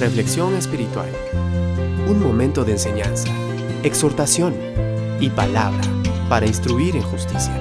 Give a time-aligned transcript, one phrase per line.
[0.00, 1.10] Reflexión espiritual.
[2.08, 3.28] Un momento de enseñanza,
[3.82, 4.54] exhortación
[5.18, 5.82] y palabra
[6.28, 7.52] para instruir en justicia.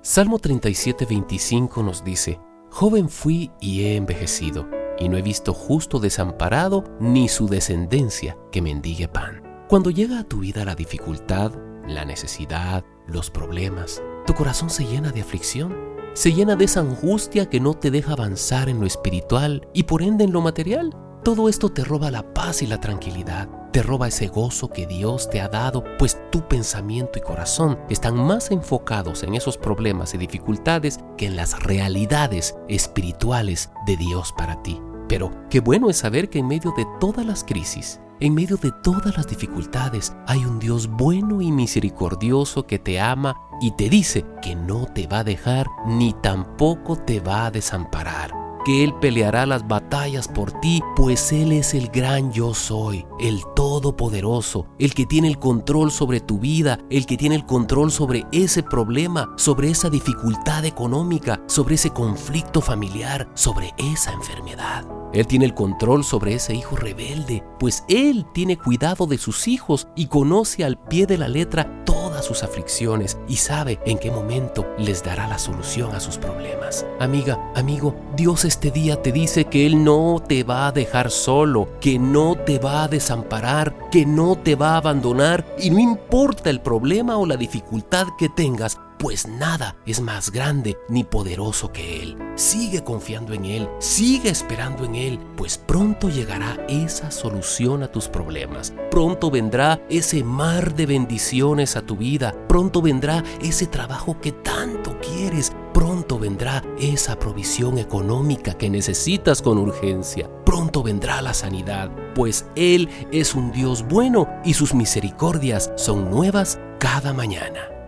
[0.00, 2.38] Salmo 37, 25 nos dice,
[2.70, 8.62] Joven fui y he envejecido, y no he visto justo desamparado ni su descendencia que
[8.62, 9.42] mendigue pan.
[9.68, 11.52] Cuando llega a tu vida la dificultad,
[11.84, 17.48] la necesidad, los problemas, tu corazón se llena de aflicción se llena de esa angustia
[17.48, 20.94] que no te deja avanzar en lo espiritual y por ende en lo material.
[21.22, 25.28] Todo esto te roba la paz y la tranquilidad, te roba ese gozo que Dios
[25.28, 30.18] te ha dado, pues tu pensamiento y corazón están más enfocados en esos problemas y
[30.18, 34.80] dificultades que en las realidades espirituales de Dios para ti.
[35.10, 38.70] Pero qué bueno es saber que en medio de todas las crisis, en medio de
[38.70, 44.24] todas las dificultades, hay un Dios bueno y misericordioso que te ama y te dice
[44.40, 49.46] que no te va a dejar ni tampoco te va a desamparar que Él peleará
[49.46, 55.06] las batallas por ti, pues Él es el gran yo soy, el todopoderoso, el que
[55.06, 59.70] tiene el control sobre tu vida, el que tiene el control sobre ese problema, sobre
[59.70, 64.99] esa dificultad económica, sobre ese conflicto familiar, sobre esa enfermedad.
[65.12, 69.88] Él tiene el control sobre ese hijo rebelde, pues Él tiene cuidado de sus hijos
[69.96, 74.66] y conoce al pie de la letra todas sus aflicciones y sabe en qué momento
[74.78, 76.86] les dará la solución a sus problemas.
[77.00, 81.68] Amiga, amigo, Dios este día te dice que Él no te va a dejar solo,
[81.80, 86.50] que no te va a desamparar, que no te va a abandonar y no importa
[86.50, 92.02] el problema o la dificultad que tengas, pues nada es más grande ni poderoso que
[92.02, 92.18] Él.
[92.34, 98.08] Sigue confiando en Él, sigue esperando en Él, pues pronto llegará esa solución a tus
[98.08, 98.74] problemas.
[98.90, 102.34] Pronto vendrá ese mar de bendiciones a tu vida.
[102.46, 105.50] Pronto vendrá ese trabajo que tanto quieres.
[105.72, 110.28] Pronto vendrá esa provisión económica que necesitas con urgencia.
[110.44, 116.58] Pronto vendrá la sanidad, pues Él es un Dios bueno y sus misericordias son nuevas
[116.78, 117.79] cada mañana.